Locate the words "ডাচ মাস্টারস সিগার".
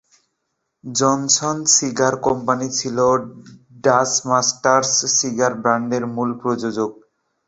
3.83-5.53